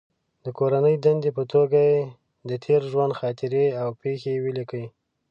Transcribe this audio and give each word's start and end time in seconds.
د 0.43 0.45
کورنۍ 0.57 0.95
دندې 1.05 1.29
په 1.37 1.43
توګه 1.53 1.79
یې 1.89 1.99
د 2.49 2.51
تېر 2.65 2.81
ژوند 2.91 3.17
خاطرې 3.19 3.65
او 3.81 3.87
پېښې 4.01 4.33
ولیکلې. 4.45 4.87